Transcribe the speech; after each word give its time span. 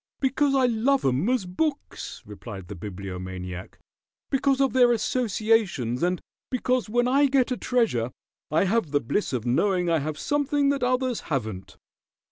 "Because 0.19 0.55
I 0.55 0.65
love 0.65 1.05
'em 1.05 1.29
as 1.29 1.45
books," 1.45 2.23
replied 2.25 2.69
the 2.69 2.75
Bibliomaniac. 2.75 3.77
"Because 4.31 4.59
of 4.59 4.73
their 4.73 4.91
associations, 4.91 6.01
and 6.01 6.19
because 6.49 6.89
when 6.89 7.07
I 7.07 7.27
get 7.27 7.51
a 7.51 7.55
treasure 7.55 8.09
I 8.49 8.63
have 8.63 8.89
the 8.89 8.99
bliss 8.99 9.31
of 9.31 9.45
knowing 9.45 9.91
I 9.91 9.99
have 9.99 10.17
something 10.17 10.69
that 10.69 10.81
others 10.81 11.19
haven't." 11.29 11.77